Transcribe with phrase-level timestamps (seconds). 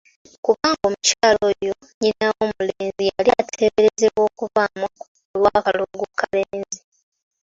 [0.45, 4.85] Kubanga omukyala oyo nnyina w'omulenzi yali ateeberezebwa okubaamu
[5.31, 6.79] olw'akalogo kalenzi!